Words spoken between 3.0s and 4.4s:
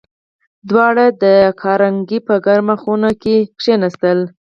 کې کېناستل